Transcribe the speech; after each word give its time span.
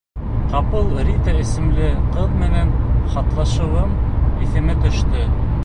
Ҡапыл 0.53 0.87
Рита 1.09 1.35
исемле 1.41 1.89
ҡыҙ 2.15 2.33
менән 2.39 2.73
хатлашыуым 3.17 3.95
иҫемә 4.47 4.79
төштө. 4.87 5.25